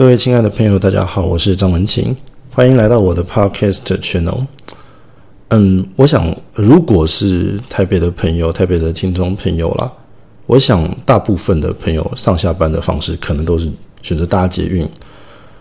[0.00, 2.16] 各位亲爱的朋友，大家好，我是张文琴，
[2.50, 4.46] 欢迎来到我的 Podcast channel。
[5.48, 9.92] 嗯，我想，如果是台北的朋友、台北的听众朋友啦，
[10.46, 14.88] 我想大部分的朋友上下班的方式可能都是选择搭捷运，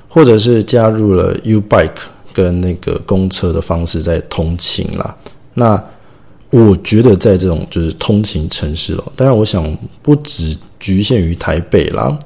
[0.07, 1.99] 或者是加入了 U Bike
[2.31, 5.13] 跟那个公车的方式在通勤啦。
[5.53, 5.83] 那
[6.49, 12.17] 我觉得在这种就是通勤城市了，当然，我想不只局限于台北啦。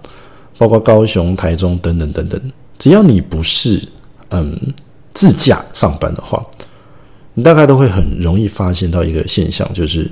[0.57, 2.41] 包括高雄、台中等等等等，
[2.77, 3.81] 只要你不是
[4.29, 4.59] 嗯
[5.13, 6.45] 自驾上班的话，
[7.33, 10.09] 你大概都会很容易发现到一个现象，就是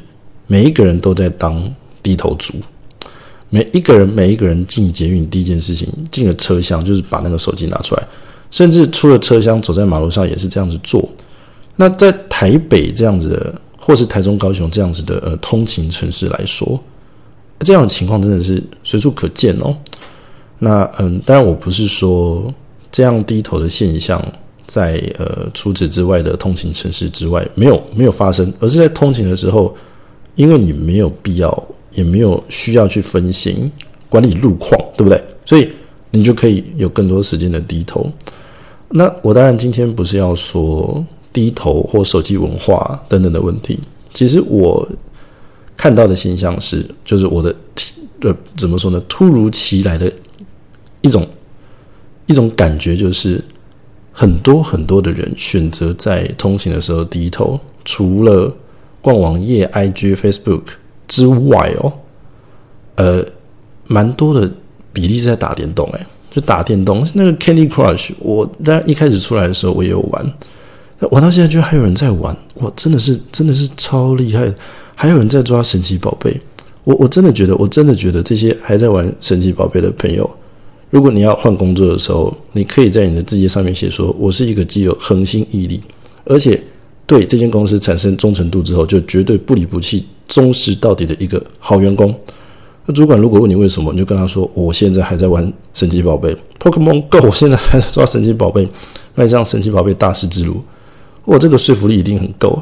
[0.47, 1.71] 每一个人都在当
[2.01, 2.55] 低头族。
[3.53, 8.03] 每一个人，每一个人进捷运第一件事情，进了车厢就是把那个手机拿出来，
[8.49, 11.07] 甚至出了车厢走在马路上也是这样子做。
[11.75, 16.81] 那在台北这样子的，或是台中、高雄这样子的呃通勤城市来说，
[17.59, 19.75] 这样的情况真的是随处可见哦。
[20.63, 22.53] 那嗯，当然我不是说
[22.91, 24.23] 这样低头的现象
[24.67, 29.75] 在呃除此之外的通勤城市之外没有没有发生，而是在通勤的时候，
[30.35, 33.71] 因为你没有必要也没有需要去分心
[34.07, 35.19] 管理路况，对不对？
[35.47, 35.67] 所以
[36.11, 38.07] 你就可以有更多时间的低头。
[38.87, 43.79] 那我当然今天不是要说低头或手机文化等等的问题，
[44.13, 44.87] 其实我
[45.75, 47.55] 看到的现象是，就是我的
[48.19, 49.01] 呃怎么说呢？
[49.09, 50.13] 突如其来的。
[51.01, 51.27] 一种
[52.25, 53.43] 一种感觉就是，
[54.11, 58.55] 很多很多的人选择在通勤的时候低头，除了
[59.01, 60.61] 逛网页、IG、Facebook
[61.07, 61.93] 之外哦，
[62.95, 63.25] 呃，
[63.87, 64.51] 蛮多的
[64.93, 65.89] 比例是在打电动。
[65.91, 70.33] 哎，就打电动，那个 Candy Crush，我当然一开始出来的时候我也有玩，
[70.99, 74.53] 那玩到现在居然还有人在玩，哇，真的是真的是超厉害！
[74.95, 76.39] 还有人在抓神奇宝贝，
[76.83, 80.29] 我我真的觉得，我真的觉得这些还在玩神奇宝贝的朋友。
[80.91, 85.81] 如果你要换工作的时候，你可以在你的字节上面写说：“我是一个既有恒心毅力，
[86.25, 86.61] 而且
[87.07, 92.13] 对这间公司产生忠诚度之后，就绝对不离不弃、忠实到底的一个好员工。”
[92.85, 98.67] 那主管如果问你为什么，你就跟他说：“我现在还在玩神奇宝贝 Pokemon Go，我现在还在抓神奇宝贝，
[99.15, 100.61] 迈向神奇宝贝大师之路。”
[101.23, 102.61] 我这个说服力一定很够。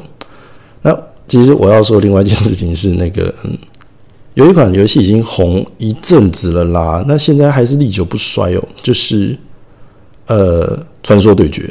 [0.82, 0.96] 那
[1.26, 3.58] 其实我要说另外一件事情是那个嗯。
[4.40, 8.68] 有一款游戏已经红一阵子了啦，那现在还是历久不衰哦。
[8.82, 9.36] 就是
[10.28, 11.70] 呃，传说对决。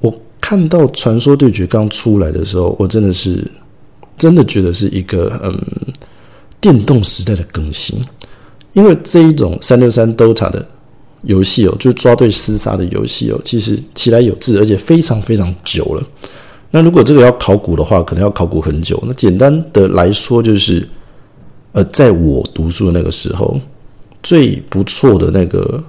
[0.00, 3.48] 我看到传说对决刚出来的时候，我真的是
[4.18, 5.56] 真的觉得是一个嗯，
[6.60, 7.96] 电动时代的更新。
[8.72, 10.66] 因为这一种三六三 DOTA 的
[11.22, 16.04] 游戏哦，就是抓对厮杀的游戏哦，其实起来有志，而且非常非常久了。
[16.72, 19.00] 那如果这个要考古的话，可能要考古很久。
[19.06, 20.84] 那简单的来说，就是。
[21.72, 23.60] 呃，在我读书的那个时候，
[24.22, 25.82] 最不错的那个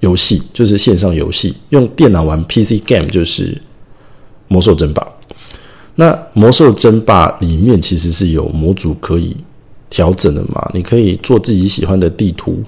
[0.00, 3.52] 游戏就是线上游戏，用电脑玩 PC game 就是
[4.48, 5.02] 《魔兽争霸》。
[5.94, 9.36] 那《魔兽争霸》里面其实是有模组可以
[9.88, 10.68] 调整的嘛？
[10.74, 12.60] 你可以做自己喜欢的地图，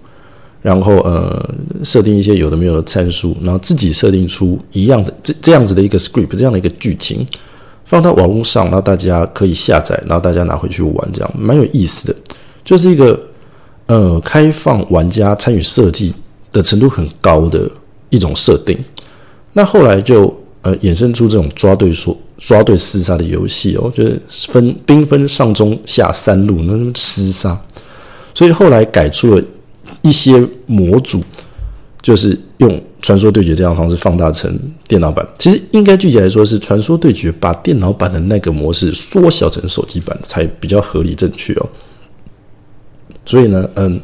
[0.63, 7.27] 然后呃，设定一些有的没有的参数，然后自己设定出一样的这这样子的一个 script，这样的一个剧情。
[7.87, 12.17] 放到网络上，然后大家可以下载，然后大家拿回去玩，这样蛮有意思的。
[12.65, 13.19] 就是一个
[13.87, 16.13] 呃开放玩家参与设计
[16.51, 17.71] 的程度很高的
[18.11, 18.77] 一种设定。
[19.53, 27.59] 那后来就呃衍生出这种抓对说抓对厮杀的游戏哦，就是分兵分上中下三路那厮杀，
[28.35, 29.43] 所以后来改出了
[30.03, 31.23] 一些模组，
[32.03, 32.83] 就是用。
[33.03, 34.59] 传说对决这样的方式放大成
[34.89, 41.69] 电脑版，其实应该具体来说是传说对决把电脑版的那个模式缩小成手机版才比较合理正确哦。
[43.25, 44.01] 所以呢，嗯，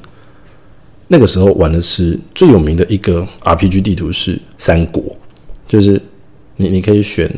[1.08, 5.02] 那个时候玩的是最有名的一个 RPG 地图是三国，
[5.66, 6.00] 就是
[6.54, 7.28] 你你可以选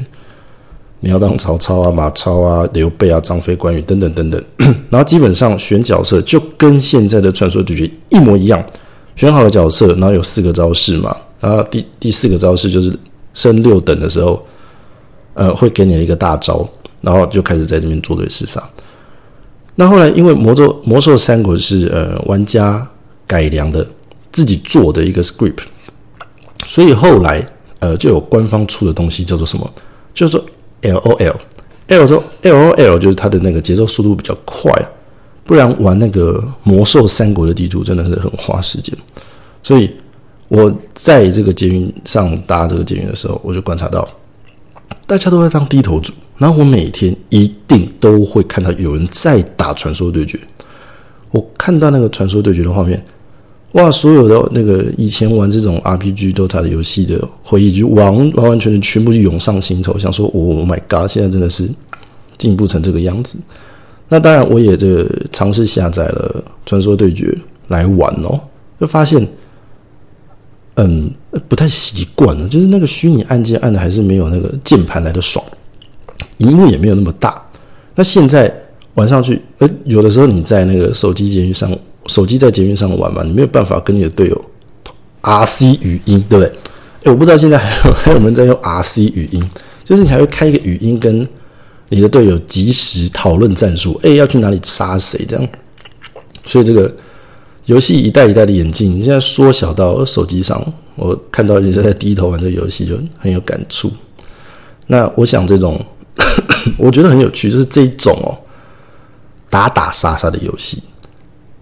[1.01, 4.45] 你要当曹操啊、马超啊、刘备啊、张飞、关羽等等等等，
[4.91, 8.63] 然后基本上选角色就跟现在的传说对决一模一样，
[9.17, 11.17] 选好了角色，然后有四个招式嘛。
[11.41, 12.93] 然后第第四个招式就是
[13.35, 14.45] 升六等的时候，
[15.35, 16.69] 呃，会给你一个大招，
[17.01, 18.63] 然后就开始在这边做对厮杀。
[19.75, 22.89] 那后来因为魔咒魔兽三国是呃玩家
[23.27, 23.87] 改良的
[24.33, 25.59] 自己做的一个 script，
[26.67, 27.47] 所以后来
[27.81, 29.71] 呃就有官方出的东西叫做什么？
[30.15, 30.43] 叫做
[30.83, 34.87] L O L，L 说 L O L 就是它的那个节奏速度比较快啊，
[35.45, 38.97] 不然玩那个魔兽三国的地图真的是很花时间，
[39.63, 39.91] 所以。
[40.49, 44.07] 我在这个捷运上搭这个捷运的时候，我就观察到，
[45.07, 46.13] 大家都在当低头族。
[46.37, 50.39] 然后我每天一定都会看到有人在打传说对决。
[51.31, 53.03] 我看到那个传说对决的画面，
[53.73, 61.69] 哇，所有的那个以前玩这种 RPG DOTA 的游戏的回忆，就完完完全全全部就涌上心头，想说，Oh my god，现在真的是
[62.37, 63.39] 进步成这个样子。
[64.09, 67.27] 那当然，我也这尝试下载了《传说对决》
[67.69, 68.41] 来玩哦，
[68.79, 69.27] 就发现，
[70.77, 71.13] 嗯，
[71.49, 75.45] 不太习惯了，就是那个虚拟按键按的还是没有那个键盘来的爽，
[76.39, 77.43] 荧幕也没有那么大。
[77.95, 78.55] 那现在
[78.95, 81.71] 玩上去，呃，有的时候你在那个手机监狱上。
[82.07, 84.45] 手机在捷运上玩嘛，你没有办法跟你的队友
[85.23, 86.53] R C 语音，对不对？
[87.05, 89.43] 哎，我不知道现在还有还有人在用 R C 语音，
[89.87, 91.27] 就是你还会开一个语音跟
[91.95, 95.49] 你的队友及时讨论战术，哎，要去哪里杀谁这样。
[96.45, 96.93] 所以这个
[97.67, 100.61] 游戏一代一代的演进，现在缩小到手机上，
[100.97, 103.93] 我看到人家在低头玩这个游戏就很有感触。
[104.89, 105.81] 那我想这种
[106.77, 108.37] 我觉得很有趣，就是这一种哦
[109.49, 110.83] 打打杀杀的游戏。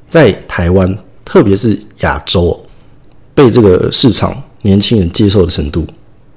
[0.09, 2.59] 在台湾，特别是亚洲，
[3.35, 5.87] 被这个市场年轻人接受的程度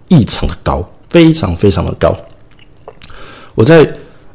[0.09, 2.15] 异常的高，非常非常的高。
[3.55, 3.91] 我在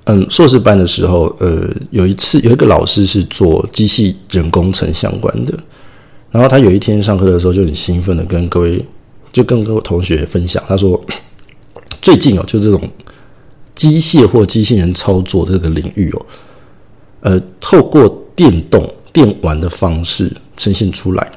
[0.07, 5.57] 嗯硕士班的时候，呃，有一次有一个老师是做机器人工程相关的，
[6.31, 8.85] 然后他有一天上课的时候就很兴奋的跟各位，
[9.31, 11.01] 就跟各位同学分享，他说
[12.03, 12.81] 最近哦，就这种
[13.77, 16.27] 机械或机器人操作这个领域哦，
[17.21, 18.93] 呃，透过电动。
[19.13, 21.33] 电玩的方式呈现出来，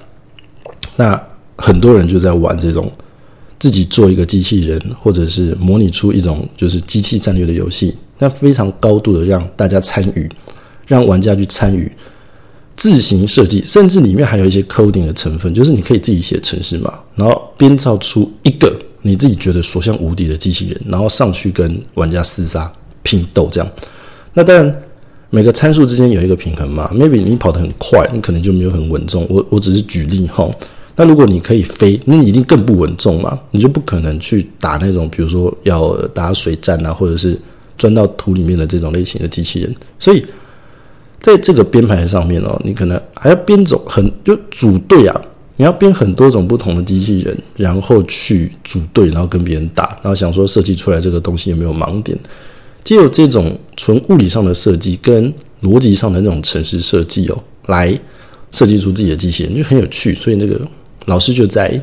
[0.95, 1.19] 那
[1.57, 2.91] 很多人就在玩这种
[3.63, 10.29] 自己做一个机器人，或者是模拟出一种就是机器战略的游戏，那非常高度的让大家参与，
[10.85, 11.89] 让玩家去参与
[12.75, 22.69] 自行设计，甚至里面还有一些 coding 的成分，就是你可以自己写程式嘛，然后编造出一个你自己觉得所向无敌的机器人，然后上去跟玩家厮杀
[23.01, 23.71] 拼斗这样。
[24.33, 24.83] 那当然。
[25.29, 29.25] 每个参数之间有一个平衡嘛？Maybe 你跑得很快，你可能就没有很稳重。
[29.27, 30.47] 我我只是举例哈。
[30.95, 33.39] 那如果你可以飞，那你一定更不稳重嘛？
[33.51, 37.37] 你就不可能去打那种，比如说要打水战啊，或者是
[37.77, 39.75] 钻到土里面的这种类型的机器人。
[39.97, 40.23] 所以
[41.19, 45.21] 在这个编排上面哦，你可能还要编种很就组队啊，
[45.55, 52.17] 你要编很多种不同的机器人，然后去组队，然后跟别人打，然后想说设计出来这个东西有没有盲点。
[52.83, 57.97] 既有这种纯物理上的设计跟逻辑上的那种城市设计哦，来
[58.51, 60.13] 设计出自己的机器人就很有趣。
[60.15, 60.59] 所以那个
[61.05, 61.81] 老师就在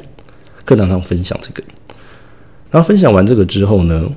[0.64, 1.62] 课堂上分享这个，
[2.70, 4.08] 然后分享完这个之后呢，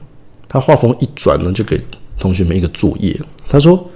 [0.47, 1.81] 他画风一转呢，就给
[2.17, 3.19] 同学们一个作业。
[3.49, 3.89] 他说：“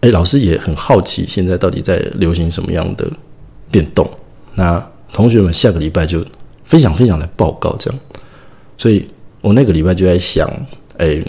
[0.00, 3.08] 哎，老师也很好奇，现在到底在流行什么样的
[3.70, 4.08] 变动？
[4.54, 6.24] 那同学们下个礼拜就
[6.64, 8.00] 分享分享来报告这样。
[8.78, 9.08] 所以
[9.40, 10.48] 我那个礼拜就在想，
[10.98, 11.22] 哎。”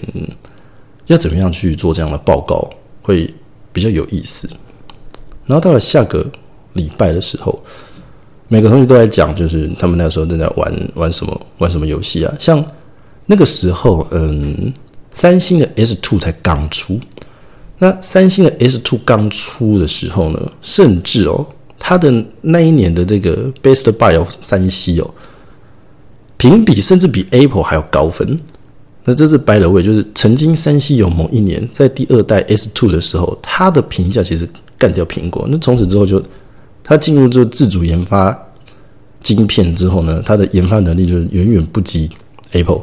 [1.07, 2.69] 要怎么样去做这样的报告
[3.01, 3.29] 会
[3.73, 4.47] 比较有意思？
[5.45, 6.25] 然后到了下个
[6.71, 7.61] 礼拜的时候，
[8.51, 12.33] 每个同学都在讲，就是他们那时候正在玩玩什么玩什么游戏啊？
[12.37, 12.61] 像
[13.25, 14.73] 那个时候，嗯，
[15.11, 16.99] 三星的 S Two 才刚出。
[17.77, 21.47] 那三星的 S Two 刚出的时候呢，甚至哦，
[21.79, 25.09] 它的那一年的这个 Best Buy 三星哦，
[26.35, 28.37] 评比甚至比 Apple 还要高分。
[29.05, 34.45] 那这是 by the way，就是曾经三星有某一年在第二代 S Two 的时候，它的评价其实
[34.77, 35.47] 干掉苹果。
[35.49, 36.21] 那从此之后就，
[36.83, 38.37] 它进入这自主研发
[39.19, 42.09] 晶片之后呢，它的研发能力就远远不及
[42.51, 42.81] Apple，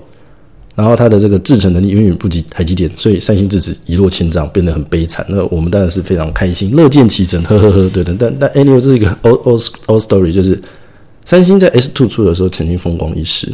[0.74, 5.26] 然后它的这个制程能力远远不及台积电，所以三星自此一落千丈，变得很悲惨。
[5.28, 8.14] 那我们当然是非常开心，乐见其成，呵呵呵，对的。
[8.18, 10.62] 但但 anyway，这是一个 old old old story，就是
[11.24, 13.52] 三星在 S Two 出的时候曾经风光一时。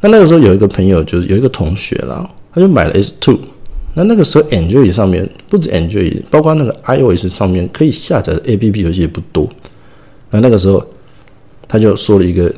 [0.00, 3.38] 那那个时候有一个朋友，就是有一个同学啦，他就买了 S Two。
[3.94, 9.48] 那那个时候 Android 上面不止 Android，包括那个 iOS 上面可以下载的 APP 游戏也不多。
[10.30, 10.84] 那那个时候
[11.68, 12.52] 他就说了一个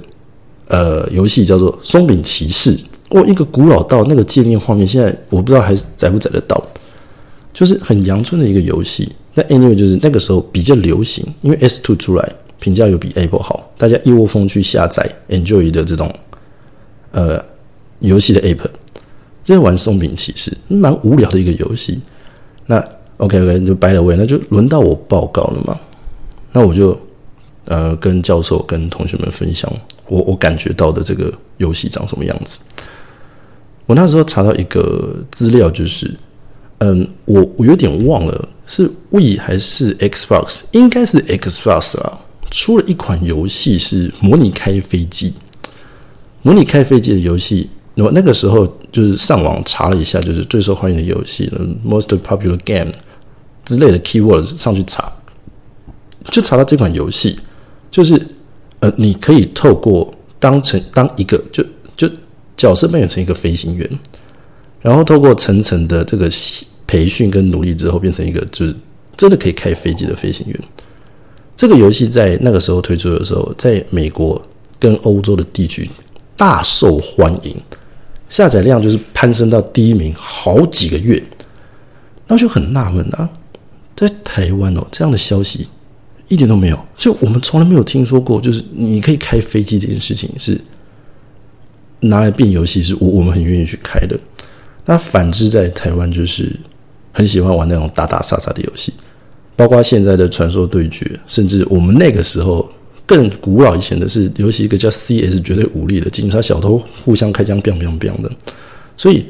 [0.69, 2.76] 呃游戏叫做《松饼骑士》，
[3.11, 6.62] 哦，一个古老到那个界面画面，现在我不知道还载不载得到，
[7.53, 9.11] 就是很阳春的一个游戏。
[9.35, 16.14] 那 Anyway 就是那个时候比较流行，因为 S Two 出来评价有比 Apple 好，大家一窝蜂去下载 Android 的这种。
[17.17, 17.41] 呃，
[18.00, 18.59] 游戏的 app
[19.44, 22.00] 就是玩松饼骑士，蛮无聊的一个游戏。
[22.66, 22.78] 那
[23.18, 25.78] OK OK 就掰了位，那就轮到我报告了嘛。
[26.52, 26.98] 那我就
[27.66, 29.70] 呃跟教授跟同学们分享
[30.08, 32.58] 我我感觉到的这个游戏长什么样子。
[33.86, 36.14] 我那时候查到一个资料，就是
[36.78, 42.20] 嗯，我我有点忘了是 We 还是 Xbox，应该是 Xbox 啊，
[42.50, 45.34] 出了一款游戏是模拟开飞机。
[46.42, 51.50] 模拟开飞机的游戏，那么那个时候就是上网查了一下，就是最受欢迎的游戏
[51.86, 52.92] ，most popular game
[53.64, 55.12] 之类的 keywords 上去查，
[56.26, 57.38] 就查到这款游戏
[57.90, 58.20] 就是
[58.80, 61.64] 呃，你可以透过当成当一个就
[61.96, 62.10] 就
[62.56, 63.88] 角色扮演成一个飞行员，
[64.80, 66.28] 然后透过层层的这个
[66.86, 68.74] 培训跟努力之后，变成一个就是
[69.16, 70.60] 真的可以开飞机的飞行员。
[71.56, 74.40] 这个游戏在那个时候推出的时候，在美国
[74.78, 75.88] 跟欧洲的地区
[76.36, 77.56] 大受欢迎，
[78.35, 81.23] 下载量就是攀升到第一名好几个月。
[82.26, 83.31] 那就很纳闷啊，
[83.95, 85.69] 在台湾哦，这样的消息
[86.26, 90.61] 一点都没有，就我们从来没有听说过，就是你可以开飞机这件事情是
[92.00, 94.19] 拿来变游戏，是我我们很愿意去开的。
[94.85, 96.50] 那反之，在台湾就是
[97.12, 98.93] 很喜欢玩那种打打杀杀的游戏。
[99.55, 102.69] 包括现在的传说对决，甚至我们那个时候
[103.06, 108.30] 更古老以前的是尤其，一个叫 CS 绝对武力的警察小偷互相开枪，biang biang biang 的。
[108.96, 109.26] 所以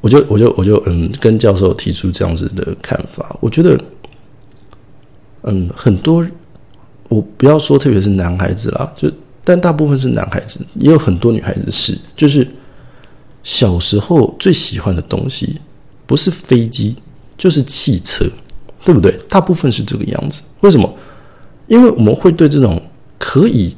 [0.00, 3.36] 我就我就我就嗯，跟教授提出这样子的看法。
[3.40, 3.78] 我觉得，
[5.42, 6.26] 嗯，很多
[7.08, 9.10] 我不要说，特别是男孩子啦，就
[9.44, 12.46] 但大部分是男孩子，也有很多女孩子是，就是
[13.42, 15.60] 小时候最喜欢的东西
[16.06, 16.96] 不是飞机，
[17.36, 18.26] 就是汽车。
[18.82, 19.14] 对不对？
[19.28, 20.40] 大部分是这个样子。
[20.60, 20.90] 为什么？
[21.70, 22.82] 因为我们会对这种
[23.16, 23.72] 可以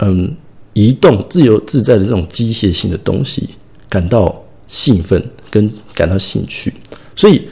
[0.00, 0.36] 嗯
[0.74, 3.48] 移动、自由自在的这种机械性的东西
[3.88, 6.70] 感到兴奋跟感到兴趣。
[7.14, 7.48] 所以，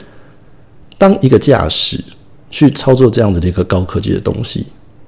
[0.99, 1.99] 当一个驾驶
[2.51, 4.67] 去操作这样子的一个高科技的东西，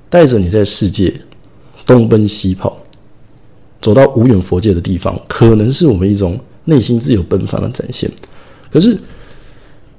[0.09, 1.13] 带着你在世界
[1.85, 2.75] 东奔西跑，
[3.79, 8.11] 走到无远佛界的地方，可能是我们一种内心自由奔放的展现。
[8.71, 8.97] 可是。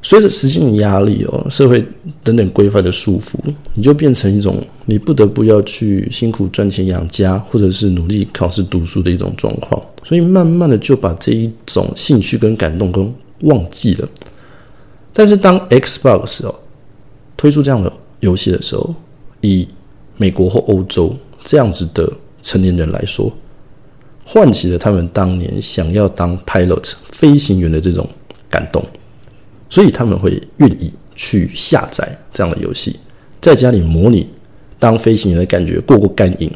[0.00, 1.84] 随着时间的压力哦，社会
[2.22, 3.36] 等等规范的束缚，
[3.74, 9.80] 你就变成一种你不得不要去辛苦赚钱养家，或者是努力考试读书的一种状况。
[10.04, 14.08] 所以慢慢的就把这一种兴趣跟感动跟忘记了。
[15.12, 16.54] 但是当 Xbox 哦
[17.36, 18.94] 推出这样的游戏的时候，
[19.40, 19.66] 以
[20.16, 21.14] 美国或欧洲
[21.44, 23.30] 这样子的成年人来说，
[24.24, 28.08] 唤起了他们当年想要当 pilot 飞行员的这种
[28.48, 28.84] 感动。
[29.68, 32.96] 所以他们会愿意去下载这样的游戏，
[33.40, 34.28] 在家里模拟
[34.78, 36.50] 当飞行员的感觉，过过干瘾。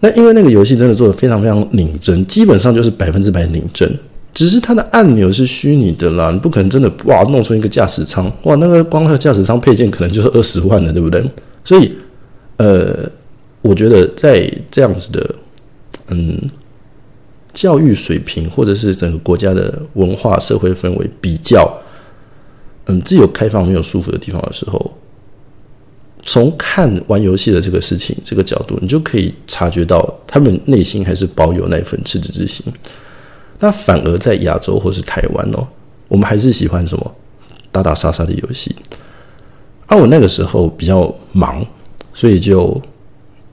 [0.00, 3.98] 那因为那个游戏真的做的非常非常拧真，基本上就是百分之百拧真，
[4.32, 11.24] 只是它的按钮是虚拟的啦，你不可能真的哇弄出一个驾驶舱哇，那个光那个驾驶舱配件可能就是二十万的，对不对？
[11.64, 11.92] 所以，
[12.58, 13.10] 呃，
[13.62, 15.34] 我觉得在这样子的，
[16.08, 16.40] 嗯。
[17.58, 21.68] 教育水平，或者是整个国家的文化社会氛围比较，
[22.86, 24.96] 嗯，自由开放、没有束缚的地方的时候，
[26.22, 32.64] 从看玩游戏的这个事情这个角度，你就可以察觉到他们内心还是保有那份赤子之心。
[33.58, 35.66] 那反而在亚洲或是台湾哦，
[36.06, 37.14] 我们还是喜欢什么
[37.72, 38.72] 打打杀杀的游戏。
[39.86, 41.66] 啊，我那个时候比较忙，
[42.14, 42.80] 所以就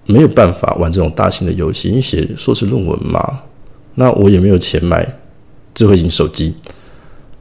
[0.05, 3.41] 没有办法玩这种大型的游戏，因为写硕士论文嘛。
[3.95, 5.07] 那我也没有钱买
[5.73, 6.53] 智慧型手机，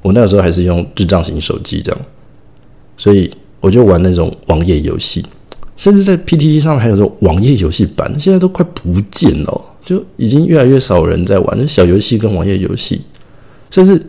[0.03, 2.01] 我那个时候还是用智障型手机这样，
[2.97, 3.31] 所以
[3.61, 5.25] 我就玩那种网页游戏，
[5.77, 13.01] 甚至在 PTT 上还有这种网页游戏版，现在都快不见了，就已经越来越少人在玩那小游戏跟网页游戏，
[13.71, 14.01] 甚至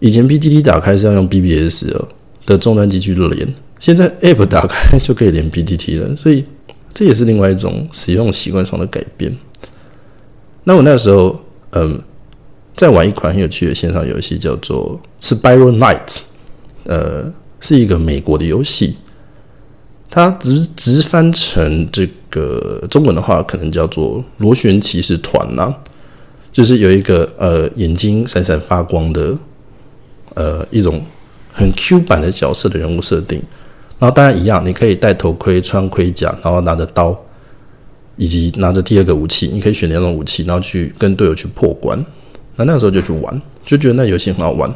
[0.00, 2.08] 以前 PTT 打开是要用 BBS 哦
[2.46, 6.44] 的终端机去连，现在 App 打开就可以连 PTT 了，所以
[6.92, 9.34] 这也是另外一种使用习惯上的改变。
[10.64, 11.40] 那我那个时候。
[11.72, 12.00] 嗯，
[12.76, 16.06] 在玩一款很有趣的线上游戏，叫做《Spiral Night》。
[16.84, 18.96] 呃，是一个美国的游戏，
[20.08, 25.74] 它直直翻成这个中文的话，可能叫做《螺旋骑士团》呐。
[26.52, 29.38] 就是有一个呃眼睛闪闪发光的
[30.34, 31.00] 呃一种
[31.52, 33.40] 很 Q 版的角色的人物设定。
[33.98, 37.16] 然后当然一样，你可以戴头盔、穿盔甲，然后拿着刀。
[38.20, 41.98] 以及拿着第二个武器，你可以选两种武器，然后去跟队友去破关。
[42.56, 44.70] 那那个时候就去玩，就觉得那游戏很好玩。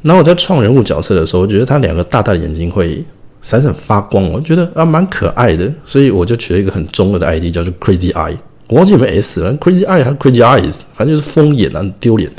[0.00, 3.04] 然后我在创人物角色的时候，我觉得他两个大大的眼睛会
[3.42, 8.38] 闪闪发光，我觉得啊蛮可爱的，所以我就取了一个很中二的 ID，叫做 Crazy Eye。
[8.68, 12.32] 我忘记有没有 S 了，Crazy Eye 还是 Crazy Eyes，反正就是疯眼啊，丢脸。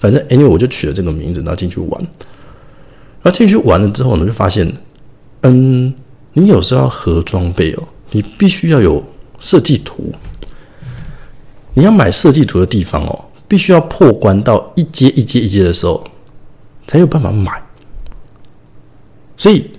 [0.00, 1.90] 反正 anyway 我就取了这个名字，然后进去玩。
[3.22, 4.70] 然后进去玩了之后呢，就发现，
[5.42, 5.94] 嗯，
[6.32, 9.04] 你有时候要合装备哦，你必须要有。
[9.38, 10.12] 设计图，
[11.74, 16.02] 你要买设计图的地方哦，必须要破关到一阶一阶一阶的时候，
[16.86, 17.62] 才有办法买。
[19.36, 19.70] 所以，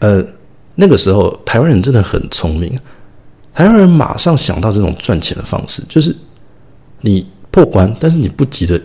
[0.00, 0.24] 呃，
[0.74, 2.70] 那个时候台湾人真的很聪明，
[3.54, 6.14] 台湾人马上想到这种赚钱的方式，就是
[7.00, 8.80] 你破关，但是你不急着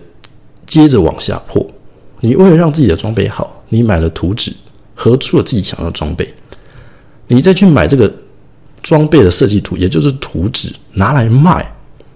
[0.66, 1.66] 接着往下破，
[2.22, 4.54] 你为了让自己的装备好，你买了图纸，
[4.96, 6.34] 合出了自己想要的装备，
[7.28, 8.12] 你再去买这个。
[8.86, 11.68] 装备的设计图，也就是图纸拿来卖，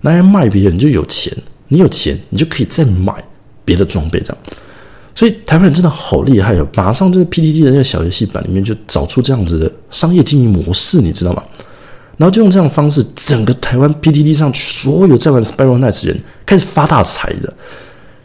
[0.01, 1.35] 拿来卖别人就有钱，
[1.67, 3.11] 你有钱你就可以再买
[3.65, 4.37] 别的装备这样。
[5.15, 6.67] 所以台湾人真的好厉害哦！
[6.75, 11.43] 马上就是 PDD 的那个小游戏版里面就找出这样子的商业经营模式，你知道吗？
[12.17, 17.51] 然后就用这样方式，整个台湾 PDD 上所有在玩 Spiral Nights 人开始发大财的，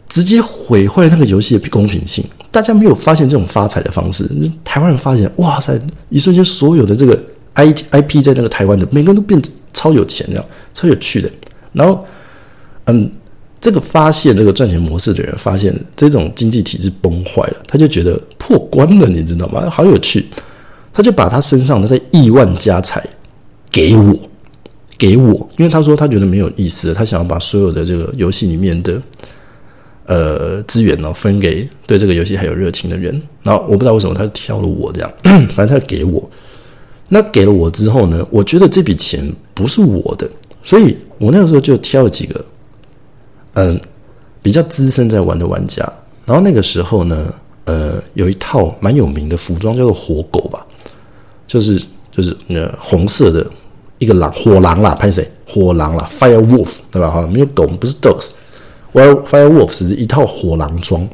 [0.07, 2.23] 直接毁坏那个游戏的不公平性。
[2.51, 4.29] 大家没有发现这种发财的方式，
[4.63, 5.77] 台湾人发现，哇塞！
[6.09, 7.21] 一瞬间所有的这个
[7.55, 9.41] I IP 在那个台湾的每个人都变
[9.73, 11.29] 超有钱，这样超有趣的。
[11.73, 12.05] 然后，
[12.85, 13.11] 嗯。
[13.57, 19.67] 这个发现这个赚钱模式的人，发现这种经济体制崩坏了，他就觉得破关了，你知道吗？
[19.67, 20.23] 好有趣，
[20.93, 23.03] 他就把他身上的这亿万家财
[23.71, 24.15] 给我，
[24.99, 29.01] 给我，因为他说他觉得没有意思，他想要把所有的这个游戏里面的
[30.05, 33.19] 呃资源呢分给对这个游戏还有热情的人。
[33.41, 35.11] 然后我不知道为什么他挑了我这样，
[35.55, 36.29] 反正他给我，
[37.07, 40.29] 那给了我之后呢，我觉得这笔钱不是我的，
[40.63, 42.45] 所以我那个时候就挑了几个。
[43.53, 43.79] 嗯，
[44.41, 45.81] 比较资深在玩的玩家，
[46.25, 47.33] 然后那个时候呢，
[47.63, 50.65] 呃，有一套蛮有名的服装叫做火狗吧，
[51.47, 51.81] 就是
[52.11, 53.49] 就是那红色的
[53.97, 57.09] 一个狼火狼啦，拍谁火狼啦，Fire Wolf 对吧？
[57.09, 61.07] 哈，没有狗，不是 Dogs，Fire Fire Wolf 是一套火狼装，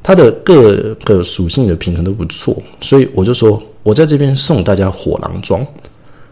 [0.00, 5.66] 它的各个属性的平衡都不错，所以我就说我在这边送大家火狼装，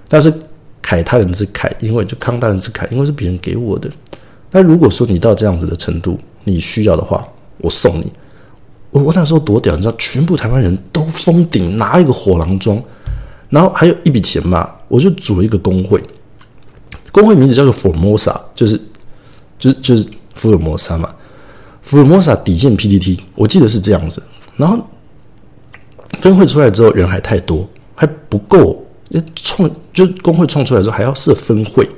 [0.08, 0.30] 但是
[0.82, 3.90] 凯他人之凯，因为就康大人之凯，因为是别人给我的。
[4.50, 8.12] 那如果说你到这样子的程度，你需要的话，我送你。
[8.90, 12.78] 我我那时候多屌，你知道，全部台湾人都封顶拿一个火狼装，
[13.48, 15.98] 然后还有一笔钱嘛，我就组了一个工会，
[17.10, 18.78] 工会名字叫做 Formosa，就是
[19.58, 21.08] 就是就是福尔摩沙嘛
[21.80, 24.22] 福尔摩沙底线 PDT，我记得是这样子。
[24.58, 24.78] 然后
[26.20, 31.88] 分会出来之后，人还太多，还不够，要创就工会创出来之后还要设分会。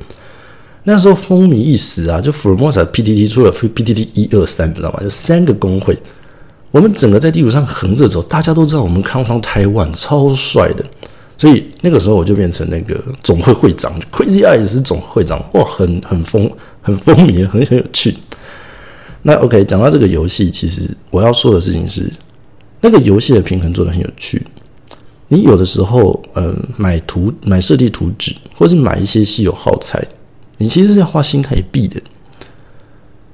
[0.84, 5.00] 那时候风靡一时啊，就福尔摩斯 PTT 出了 PTT 一二三，知道吗？
[5.02, 5.96] 就三个工会，
[6.70, 10.84] 我们整个在地图上横着走，大家都知道我们康方台湾超帅的，
[11.36, 16.50] 所以那个时候我就变成那个总会会长，Crazy Eyes 是总会长，哇，很很风
[16.80, 18.16] 很风靡，很很有趣。
[19.20, 22.10] 那 OK，讲到这个游戏，其实我要说的事情是，
[22.80, 24.42] 那个游戏的平衡做的很有趣。
[25.28, 30.02] 你有的时候，呃，买图买设计图纸，或是买一些稀有耗材。
[30.56, 32.00] 你其实是要花新台币的，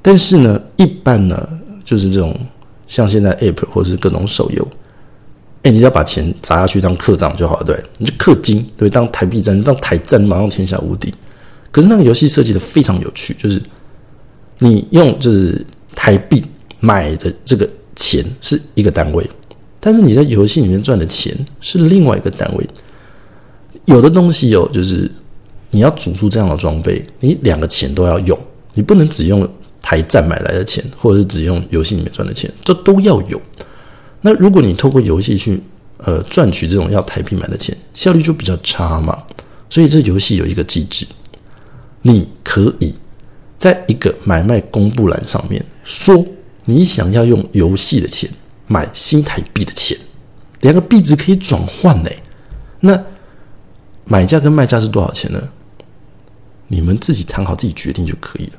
[0.03, 1.49] 但是呢，一般呢，
[1.85, 2.39] 就是这种
[2.87, 4.67] 像现在 App 或是各种手游，
[5.63, 11.15] 哎，你只要把钱砸下去当客账就好了，对，你就氪金，对，当台币战，当台战，马上天下无敌。
[11.71, 13.63] 可是那个游戏设计的非常有趣，就是
[14.59, 16.45] 你用就是台币
[16.81, 17.67] 买的这个
[18.05, 19.29] 钱是一个单位，
[19.81, 22.69] 但是你在游戏里面赚的钱是另外一个单位。
[23.85, 25.11] 有的东西有就是。
[25.71, 28.39] 你要组出这样的装备，你两个钱都要用，
[28.75, 29.45] 你不能只用
[29.83, 33.43] 台站买来的钱，或者是只用游戏里面赚的钱，这都要有。
[34.21, 35.61] 那如果你透过游戏去
[35.97, 39.21] 呃赚取这种要台币买的钱，效率就比较差嘛。
[39.69, 41.05] 所以这游戏有一个机制，
[42.03, 42.95] 你可以
[43.59, 46.25] 在一个买卖公布栏上面说，
[46.65, 48.31] 你想要用游戏的钱
[48.67, 49.97] 买新台币的钱，
[50.61, 52.11] 两个币值可以转换呢。
[52.81, 53.03] 那
[54.05, 55.41] 买价跟卖价是多少钱呢？
[56.69, 58.53] 你们自己谈好，自己决定就可以了。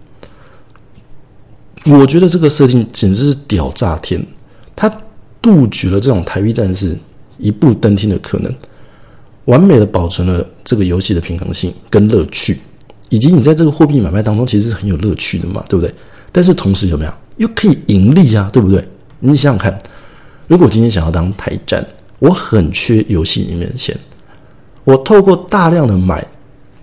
[1.98, 4.24] 我觉得这个设定简直是屌炸天，
[4.76, 4.92] 它
[5.42, 6.98] 杜绝了这种台币战士
[7.38, 8.54] 一步登天的可能，
[9.46, 12.60] 完美的保存了这个游戏的平衡性跟乐趣，
[13.10, 15.94] 以及你在这个货币买卖当中其实是很有乐趣的嘛，对不对？
[16.32, 18.88] 但是同时有没有又可以盈利啊，对不对？
[19.20, 19.78] 你想想看，
[20.48, 21.86] 如果今天想要当台站，
[22.20, 23.98] 我很缺游戏里面的钱，
[24.84, 26.26] 我透过大量的买。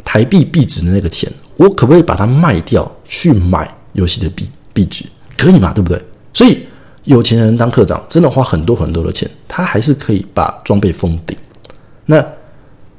[0.04, 5.04] 台币币值的那个钱，我可不可以把它卖掉去买游戏的币币值？
[5.38, 5.72] 可以嘛？
[5.72, 6.04] 对不对？
[6.34, 6.58] 所以
[7.04, 11.38] 有钱人当科长，真的花很多很多的钱，他还是可以把装备封顶。
[12.04, 12.22] 那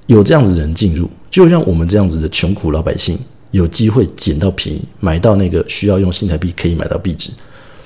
[0.08, 3.20] 有这样子人进入，就让我们这样子的穷苦老百姓
[3.54, 7.30] 有机会捡到便宜，买到那个需要用新台币可以买到币值。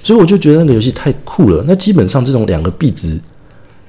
[0.02, 1.62] 所以我就觉得那个游戏太酷了。
[1.68, 3.20] 那基本上这种两个币值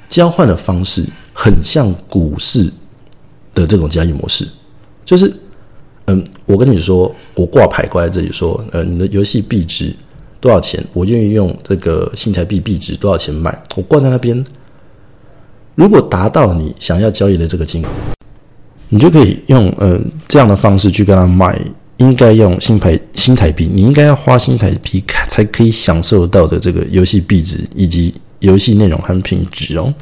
[0.08, 2.68] 交换的方式，很像股市
[3.54, 4.44] 的这种交易模式。
[5.04, 5.32] 就是，
[6.06, 9.94] 嗯，我跟你说，我挂牌挂在这里说，呃，你的游戏币值
[10.40, 10.84] 多少钱？
[10.92, 13.56] 我愿意用这个新台币币值多少钱卖？
[13.76, 14.44] 我挂在那边。
[15.76, 17.88] 如果达到你想要交易的这个金额，
[18.88, 21.60] 你就可以用呃这样的方式去跟他卖。
[21.98, 29.92] 应该用新牌新台币，你应该要花新台币才可以享受到的这个游戏币值以及游戏内容和品质哦。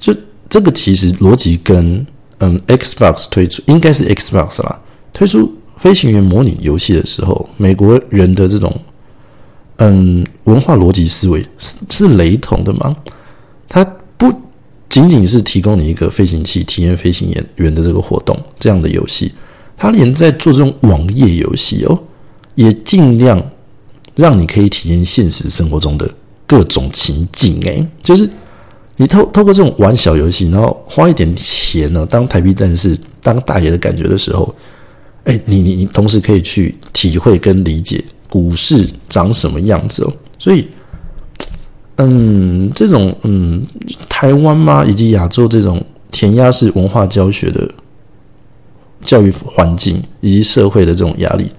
[0.00, 0.14] 就
[0.48, 2.06] 这个其实逻辑跟。
[2.40, 4.80] 嗯，Xbox 推出应该是 Xbox 啦，
[5.12, 8.80] 推出飞行员模拟游戏的时候，美国人的这种
[9.78, 12.96] 嗯文化逻辑思维是是雷同的吗？
[13.68, 13.84] 他
[14.98, 19.30] 仅仅是提供你一个飞行器体验飞行员员的这个活动这样的游戏，
[19.76, 21.96] 它连在做这种网页游戏哦，
[22.56, 23.40] 也尽量
[24.16, 26.10] 让你可以体验现实生活中的
[26.48, 28.28] 各种情景诶，就是
[28.96, 34.52] 你透透过这种玩小游戏，然后花一点钱呢，当台币战士当大爷的感觉的时候，
[35.22, 40.66] 哎，你你你同时可以去体会跟理解股市长什么样子哦，所以。
[41.98, 43.66] 嗯，这种嗯，
[44.08, 47.68] 台湾嘛，以及亚洲这种填鸭式文化教学的
[49.04, 51.50] 教育环境，以及社会的这种压力，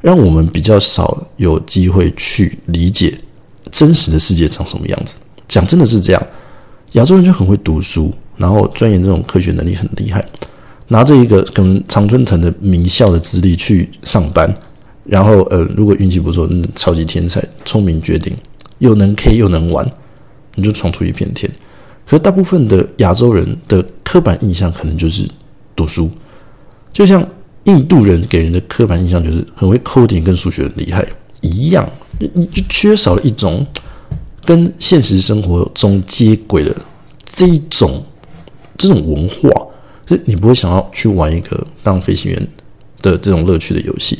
[0.00, 3.14] 让我们比较少有机会去理解
[3.70, 5.16] 真实的世界长什么样子。
[5.46, 6.26] 讲真的是这样，
[6.92, 10.24] 亚洲人就很会读书，然后钻研这种科学能力很厉害，
[10.88, 14.54] 拿着一个可能常春藤的名校的资历去上班，
[15.04, 18.34] 然后呃，如果运气不错，嗯超级天才，聪明绝顶。
[18.80, 19.88] 又能 K 又能玩，
[20.56, 21.50] 你就闯出一片天。
[22.04, 25.28] 可是大部分的亚洲人的刻板印象可能就是
[25.76, 26.10] 读书，
[26.92, 27.24] 就像
[27.64, 31.06] 印度人给人的刻板印象就是很会 coding 跟数学很厉害
[31.40, 31.88] 一样，
[32.18, 33.64] 你就缺少了一种
[34.44, 36.74] 跟现实生活中接轨的
[37.30, 38.02] 这一种
[38.76, 39.48] 这种文化，
[40.06, 42.48] 所以你不会想要去玩一个当飞行员
[43.02, 44.18] 的这种乐趣的游戏，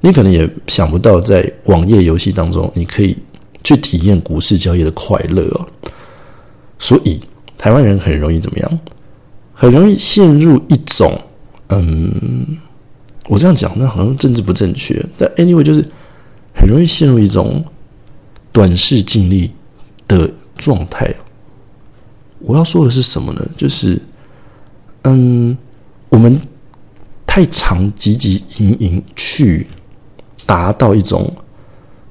[0.00, 3.16] 你可能也想不到在网页游戏当中你可以。
[3.64, 5.66] 去体验股市交易的快乐哦，
[6.78, 7.20] 所以
[7.56, 8.80] 台湾人很容易怎么样？
[9.52, 11.20] 很容易陷入一种
[11.68, 12.58] 嗯，
[13.26, 15.84] 我这样讲那好像政治不正确，但 anyway 就是
[16.54, 17.64] 很容易陷入一种
[18.52, 19.50] 短视尽力
[20.06, 21.12] 的状态
[22.38, 23.44] 我要说的是什么呢？
[23.56, 24.00] 就是
[25.02, 25.58] 嗯，
[26.08, 26.40] 我们
[27.26, 29.66] 太常汲汲营营去
[30.46, 31.34] 达到一种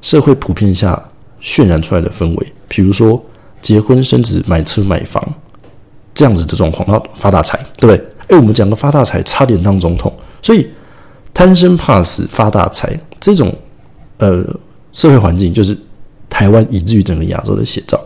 [0.02, 1.07] 社会普遍下。
[1.42, 3.24] 渲染出来的氛围，比如说
[3.62, 5.22] 结婚生子、买车买房
[6.14, 8.06] 这样子的状况，然后发大财，对不对？
[8.30, 10.68] 哎，我们讲个发大财，差点当总统，所以
[11.34, 13.54] 贪生怕死、发大财这种
[14.18, 14.44] 呃
[14.92, 15.78] 社会环境，就是
[16.30, 18.00] 台湾以至于整个亚洲的写照。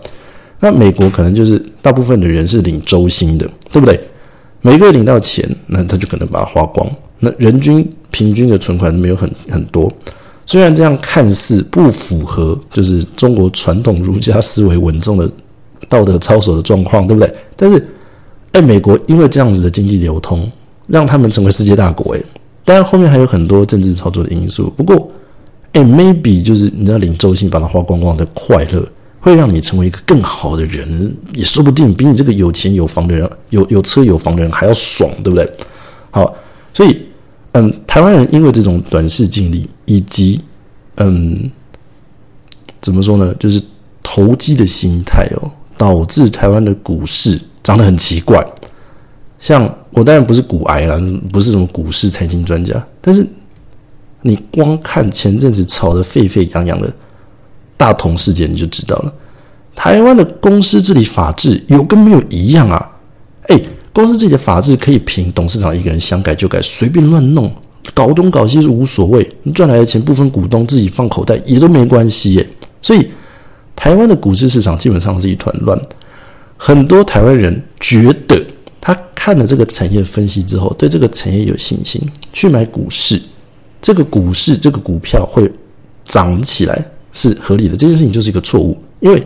[0.60, 4.00] 那美国可能就是大部分的人是领周薪的，对不对？
[4.62, 9.92] 每个月领到钱，那他就可能把它花光，那人均平均的存款没有很很多。
[10.52, 15.32] 虽然这样看似不符合就是中国传统儒家思维稳重的
[15.88, 17.34] 道德操守的状况，对不对？
[17.56, 17.88] 但是，
[18.52, 20.52] 哎，美国因为这样子的经济流通，
[20.88, 22.14] 让他们成为世界大国。
[22.16, 22.22] 哎，
[22.66, 24.70] 当然后面还有很多政治操作的因素。
[24.76, 25.10] 不过，
[25.72, 28.86] 哎，maybe 就是你知道领周薪把它花光光的快乐，
[29.22, 35.50] 会让你成为一个更好的人，也说不定比你这个有钱有房的人、有有车有房的人还要爽，对不对？
[36.10, 36.36] 好，
[36.74, 37.08] 所以。
[37.54, 40.40] 嗯，台湾人因为这种短视经历，以及
[40.96, 41.52] 嗯，
[42.80, 43.62] 怎么说呢，就是
[44.02, 48.42] 投机的心态哦，导致台湾的股市涨得很奇怪。
[49.38, 50.98] 像我当然不是股癌了，
[51.30, 53.28] 不是什么股市财经专家，但是
[54.22, 56.94] 你光看前阵子炒得沸沸扬扬的
[57.76, 59.14] 大同事件，你就知道了，
[59.76, 62.92] 台湾的公司治理法治有跟没有一样啊？
[63.50, 63.62] 哎。
[63.94, 67.54] 公司自己的法制可以凭董事长一个人想改就改，随便乱弄，
[67.94, 69.30] 搞东搞西是无所谓。
[69.44, 72.50] 你赚来的钱部分股东自己放口袋也都没关系耶。
[72.82, 73.06] 所以
[73.76, 75.78] 台湾的股市市场基本上是一团乱。
[76.56, 78.42] 很多台湾人觉得
[78.80, 82.02] 他看了这个产业分析之后，对这个产业有信心，
[82.32, 83.22] 去买股市，
[83.82, 85.52] 这个股市这个股票会
[86.06, 87.76] 涨起来是合理的。
[87.76, 89.22] 这件事情就是一个错误，因为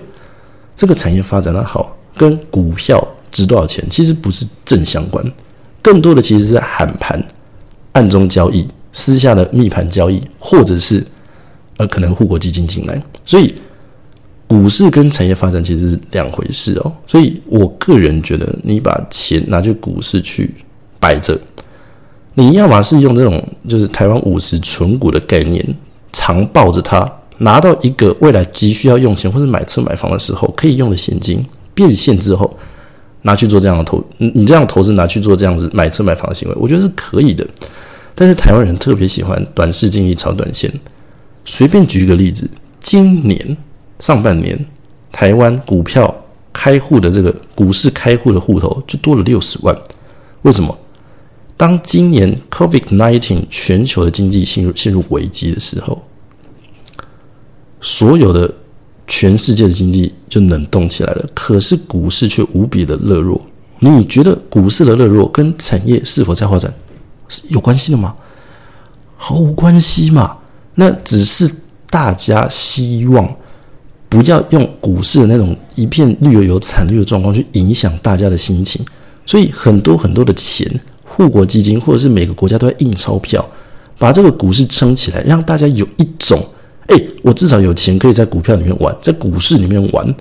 [0.76, 3.08] 这个产业发展的好跟股票。
[3.36, 3.86] 值多少钱？
[3.90, 5.22] 其实不是正相关，
[5.82, 7.22] 更多的其实是喊盘、
[7.92, 11.06] 暗中交易、私下的密盘交易，或者是
[11.76, 13.04] 呃可能护国基金进来。
[13.26, 13.54] 所以
[14.48, 16.94] 股市跟产业发展其实是两回事哦。
[17.06, 20.56] 所以我个人觉得，你把钱拿去股市去
[20.98, 21.38] 摆着，
[22.36, 25.62] 你要么是用这种就是台湾五十纯股的概念，
[26.14, 32.58] 常抱着它，拿到一个未来急需要用钱或者买车买房的时候可以用的现金变现之后。
[33.26, 37.44] 拿去做这样的投，你你这样投资拿去做这样子买车买房的行为，我觉得是可以的。
[38.14, 40.72] 但是台湾人特别喜欢短视经历炒短线。
[41.44, 42.48] 随便举一个例子，
[42.80, 43.58] 今年
[44.00, 44.64] 上半年
[45.12, 46.16] 台湾股票
[46.54, 49.76] 开户的这个股市开户的户头就多了六十万。
[50.44, 50.78] 为什么？
[51.58, 56.04] 当今年 Covid nineteen 全球的经济陷入陷入危机的时候，
[57.82, 58.54] 所有的。
[59.08, 63.40] 全世界的经济就冷冻起来了，可是股市却无比的热络。
[63.80, 66.74] 你觉得股市的热络跟产业是否在发展
[67.28, 68.16] 是有关系的吗？
[69.18, 70.38] 毫无关系嘛。
[70.76, 71.50] 那只是
[71.90, 73.34] 大家希望
[74.10, 78.84] 不要用股市的那种一片绿油油、惨绿的状况去影响大家的心情。
[79.26, 80.70] 所以很多很多的钱，
[81.04, 83.48] 护国基金或者是每个国家都在印钞票，
[83.98, 86.44] 把这个股市撑起来，让大家有一种，
[86.88, 90.16] 哎，我至少有钱可以在股票里面玩，在股市里面玩，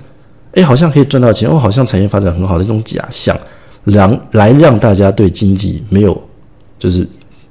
[0.53, 3.39] 哎，好像可以赚到钱，哦，好像产业发展很好的一种假象，
[3.85, 6.21] 让来让大家对经济没有，
[6.79, 7.07] 就是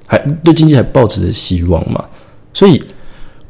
[0.06, 2.04] 还对经济还抱持着希望嘛。
[2.52, 2.82] 所以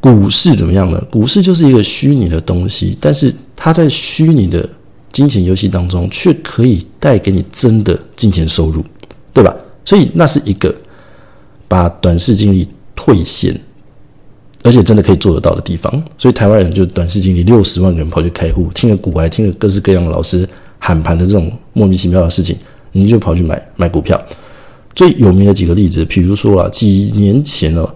[0.01, 1.03] 股市怎么样呢？
[1.11, 4.69] 股市就是一个虚拟的东西，但是它在虚拟的。
[5.15, 8.85] 金钱游戏当中，却可以带给你真的金钱收入，
[9.33, 9.55] 对吧？
[9.85, 10.75] 所以那是一个
[11.69, 13.57] 把短视经历退现，
[14.65, 15.93] 而且真的可以做得到的地方。
[16.19, 20.49] 所以台湾人就短视经历六十万个人跑去开户，听了股外，听了各式各样的老师
[20.81, 22.57] 喊盘的这种莫名其妙的事情，
[22.91, 24.21] 你就跑去买买股票。
[24.93, 27.89] 最有名的几个例子，比如说啊，几年前呢。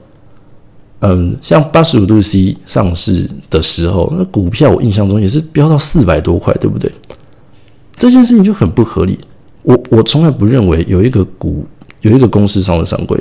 [1.01, 6.91] 嗯，像八十五度 C 上市的时候，那股票我印象中也是飙到四百多块，对不对？
[7.97, 9.17] 这件事情就很不合理。
[9.63, 11.65] 我我从来不认为有一个股
[12.01, 13.17] 有一个公司上的上柜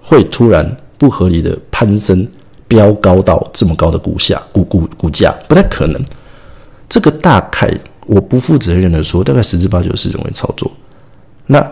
[0.00, 2.24] 会突然不合理的攀升
[2.68, 6.04] 飙高到这么高的股价股股股价，不太可能。
[6.88, 7.72] 这个大概
[8.06, 10.70] 我不负责任的说，大概十之八九是人为操作。
[11.46, 11.64] 那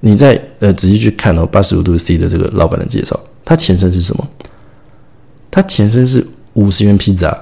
[0.00, 4.26] 你再呃仔细去看哦，八十五度 C 的这个老板的介绍，他前身是什么？
[5.50, 7.36] 他前身是五十元披萨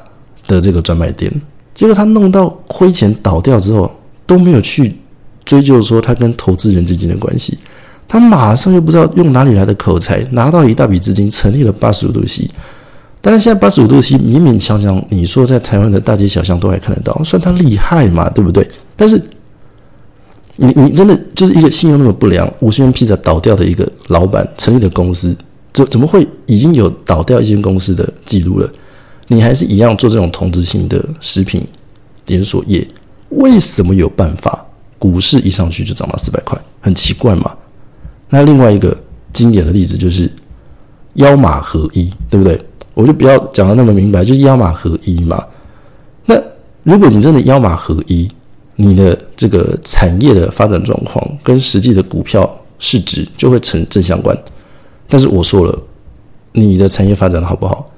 [0.47, 1.31] 的这个专卖店，
[1.75, 3.95] 结果他弄到亏钱倒掉之后，
[4.27, 4.99] 都没有去
[5.45, 7.59] 追究说他跟投资人之间的关系，
[8.07, 12.49] 他马上又不知道用哪里来的口才，拿到一大笔资金，成立了八十五度 C。
[13.29, 18.67] 当然，现在八十五度 C 勉勉强强，你说在台湾的大街小巷都还看得到，算他厉害嘛，对不对？
[18.97, 19.23] 但是，
[20.57, 25.37] 你你真的就是一个信用那么不良，五十元披萨倒掉的一个老板成立的公司。
[25.75, 28.71] 怎怎么会已经有倒掉一间公司的记录了？
[29.27, 31.63] 你还是一样做这种同质性的食品
[32.29, 32.89] 连锁业，
[33.29, 34.65] 为什么有办法？
[34.99, 37.55] 股市一上去就涨到四百块，很奇怪嘛？
[38.31, 38.97] 那另外一个
[39.35, 40.33] 经典的例子就是
[41.17, 42.59] 腰马合一，对不对？
[42.99, 45.41] 我就不要讲的那么明白，就是腰马合一嘛。
[46.25, 46.35] 那
[46.83, 48.29] 如果你真的腰马合一，
[48.75, 54.37] 你的这个产业的发展状况跟实际的股票市值就会成正相关。
[55.09, 55.79] 但是我说了，
[56.51, 57.89] 你的产业发展的好不好，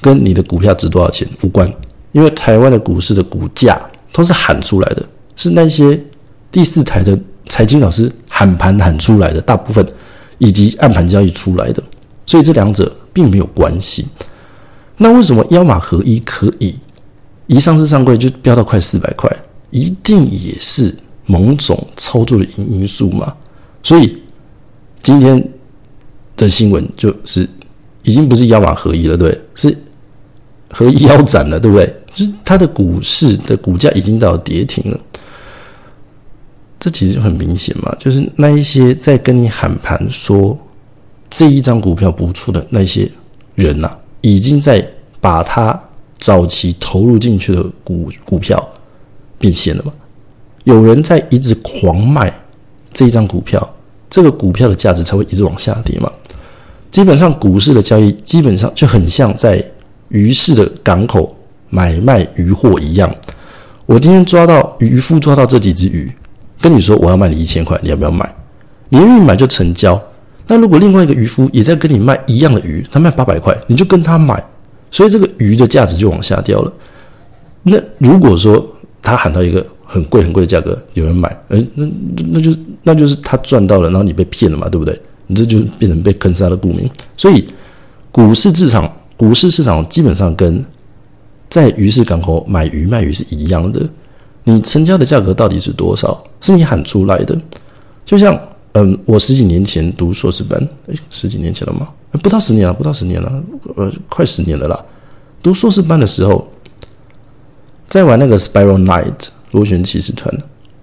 [0.00, 1.72] 跟你的股票值多少钱无关，
[2.10, 3.80] 因为台湾的股市的股价
[4.12, 5.96] 都是喊出来的，是那些
[6.50, 7.16] 第四台的
[7.46, 9.86] 财经老师喊盘喊出来的，大部分
[10.38, 11.80] 以及暗盘交易出来的，
[12.26, 14.04] 所以这两者并没有关系。
[14.98, 16.78] 那为什么腰马合一可以
[17.46, 19.30] 一上市上柜就飙到快四百块，
[19.70, 23.34] 一定也是某种操作的因素嘛？
[23.82, 24.22] 所以
[25.02, 25.42] 今天。
[26.38, 27.48] 的新闻就是
[28.04, 29.76] 已经不是腰马合一了，对，是
[30.70, 31.92] 合一腰斩了，对不对？
[32.14, 35.00] 是它的股市的股价已经到跌停了，
[36.78, 40.56] 这其实就很明显嘛，就是那一些在跟你喊盘说
[41.28, 43.10] 这一张股票不错的那些
[43.56, 44.86] 人呐，已经在
[45.20, 45.78] 把它
[46.18, 48.68] 早期投入进去的股股票
[49.38, 49.92] 变现了嘛？
[50.64, 52.32] 有人在一直狂卖
[52.92, 53.74] 这一张股票，
[54.10, 56.12] 这个股票的价值才会一直往下跌嘛？
[56.90, 59.62] 基本上股市的交易基本上就很像在
[60.08, 61.36] 鱼市的港口
[61.70, 63.14] 买卖鱼货一样。
[63.86, 66.12] 我今天抓到渔夫抓到这几只鱼，
[66.60, 68.34] 跟你说我要卖你一千块，你要不要买？
[68.88, 70.02] 你愿意买就成交。
[70.48, 74.42] 那如果另外一个渔夫也在跟你卖一样的鱼，他卖八百块，你就跟他买，
[74.90, 76.72] 所以这个鱼的价值就往下掉了。
[77.62, 78.66] 那如果说
[79.02, 81.86] 他喊到一个很贵很贵的价格，有人买，哎，那
[82.32, 82.50] 那就
[82.82, 84.98] 那就是他赚到了，然后你被骗了嘛，对不对？
[85.26, 87.46] 你这就变成被坑杀的股民，所以
[88.10, 90.64] 股市市场，股市市场基本上跟
[91.50, 93.86] 在鱼市港口买鱼卖鱼是一样的。
[94.44, 96.24] 你成交的价格到底是多少？
[96.40, 97.38] 是你喊出来的。
[98.06, 98.34] 就像，
[98.80, 101.88] 嗯，我十几年前读硕士班，哎，十几年前了吗？
[102.22, 103.42] 不到十年了，不到十年了，
[103.74, 104.84] 呃，快十年了啦。
[105.42, 106.46] 读硕士班的时候，
[107.88, 110.32] 在玩那个 Spiral Night 螺旋骑士团，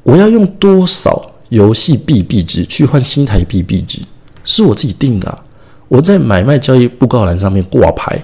[0.03, 4.01] 我要用多少游戏币币值去换新台币币值？
[4.43, 5.39] 是我自己定的，
[5.87, 8.21] 我在买卖交易布告栏上面挂牌，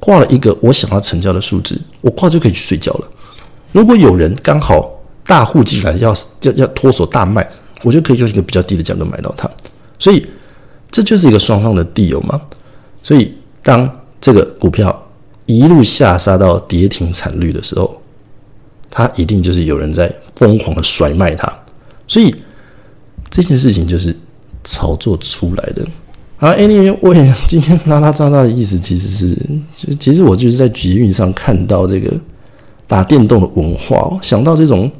[0.00, 3.08] 挂了一个我想要成交的数值，我挂就可以去睡觉了。
[3.70, 4.90] 如果有人刚好
[5.24, 7.48] 大户进来要要要脱手大卖，
[7.82, 9.50] 我就可以用一个比较低的价格买到它。
[9.98, 10.26] 所以
[10.90, 12.40] 这就是一个双方的地友嘛。
[13.02, 13.88] 所以当
[14.20, 15.06] 这个股票
[15.46, 18.00] 一路下杀到跌停惨绿的时候，
[18.90, 21.52] 它一定就是有人在疯狂的甩卖它。
[22.06, 22.34] 所以。
[23.34, 24.14] 这件事情就是
[24.62, 25.82] 炒作出来的。
[26.36, 29.34] 啊，anyway，今天拉拉杂杂的意思其实是，
[29.98, 32.12] 其实我就是在集运上看到这个
[32.86, 34.92] 打电动的文化，想到这种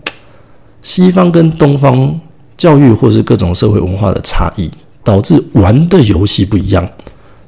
[0.80, 2.18] 西方跟东方
[2.62, 4.70] 教育或是各种社会文化的差异，
[5.02, 6.88] 导致玩的游戏不一样，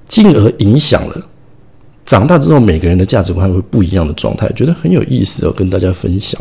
[0.09, 1.15] 进而影响了
[2.05, 6.41] 长大之后每个人的价值观会不一样的状态，觉得很有意思哦，跟大家分享。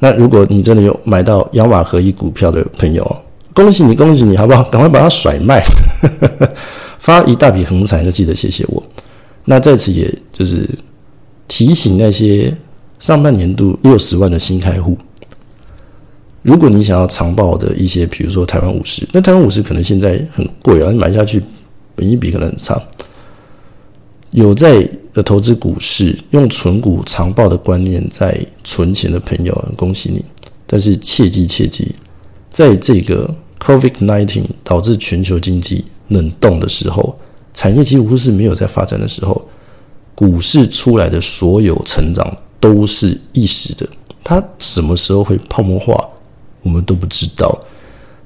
[0.00, 3.16] 那如果你真的有买到亚马合一股票的朋友，
[3.54, 4.64] 恭喜你，恭喜你，好不好？
[4.64, 5.64] 赶快把它甩卖，
[6.98, 8.82] 发一大笔横财，就记得谢谢我。
[9.44, 10.68] 那在此也就是
[11.46, 12.52] 提醒那些
[12.98, 14.98] 上半年度六十万的新开户，
[16.46, 21.42] 如果你想要长报的一些，比如说台湾五十，那台湾五十可能现在很贵啊，你买下去
[21.96, 22.80] 本一比可能很差。
[24.30, 30.24] 有在的投资股市用存股长报的观念在存钱的朋友，恭喜你！
[30.68, 31.92] 但是切记切记，
[32.52, 33.28] 在这个
[33.58, 37.18] COVID nineteen 导致全球经济冷冻的时候，
[37.54, 39.44] 产业几乎是没有在发展的时候，
[40.14, 43.84] 股市出来的所有成长都是一时的。
[44.22, 46.06] 它什么时候会泡沫化，
[46.66, 47.56] 我们都不知道。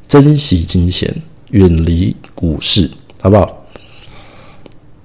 [0.09, 1.14] 珍惜金钱，
[1.50, 3.64] 远离股市，好不好？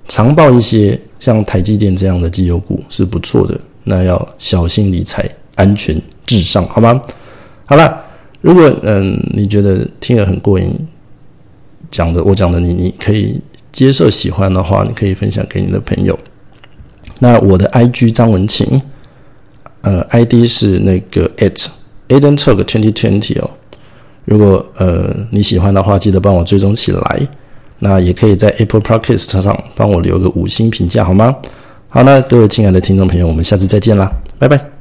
[0.07, 7.01] 长报一些像台积电这样的绩优股是不错的，那要小心理财，安全至上，好吗？
[7.65, 8.01] 好了，
[8.39, 10.73] 如果嗯你觉得听了很过瘾，
[11.91, 13.41] 讲的我讲的你你可以
[13.73, 16.17] 接受喜欢的话，你可以分享给你的朋友。
[17.19, 18.81] 那我的 I G 张文琴，
[19.81, 21.67] 呃 I D 是那个 at
[22.09, 23.49] Aden Talk Twenty Twenty 哦。
[24.25, 27.27] 如果呃你喜欢的话，记得帮我追踪起来。
[27.79, 31.35] 那也可以在 Apple Podcast 上帮我留个五星评价，好吗？
[31.89, 34.74] 好，那各位亲爱的听众朋友，我们下次再见啦，拜拜。